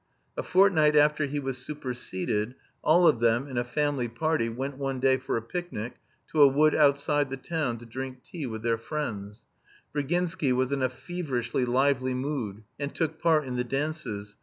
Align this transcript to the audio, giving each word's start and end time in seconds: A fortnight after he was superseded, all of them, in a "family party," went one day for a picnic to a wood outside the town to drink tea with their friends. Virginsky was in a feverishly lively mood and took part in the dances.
A 0.35 0.41
fortnight 0.41 0.95
after 0.95 1.27
he 1.27 1.39
was 1.39 1.59
superseded, 1.59 2.55
all 2.83 3.07
of 3.07 3.19
them, 3.19 3.47
in 3.47 3.55
a 3.59 3.63
"family 3.63 4.07
party," 4.07 4.49
went 4.49 4.79
one 4.79 4.99
day 4.99 5.17
for 5.17 5.37
a 5.37 5.43
picnic 5.43 5.97
to 6.31 6.41
a 6.41 6.47
wood 6.47 6.73
outside 6.73 7.29
the 7.29 7.37
town 7.37 7.77
to 7.77 7.85
drink 7.85 8.23
tea 8.23 8.47
with 8.47 8.63
their 8.63 8.79
friends. 8.79 9.45
Virginsky 9.93 10.51
was 10.53 10.71
in 10.71 10.81
a 10.81 10.89
feverishly 10.89 11.65
lively 11.65 12.15
mood 12.15 12.63
and 12.79 12.95
took 12.95 13.21
part 13.21 13.45
in 13.45 13.57
the 13.57 13.63
dances. 13.63 14.35